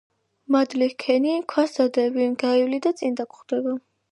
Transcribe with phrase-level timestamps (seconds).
[0.53, 3.79] მადლი ჰქენი, ქვას დადევი, გაივლი და წინ დაგხვდება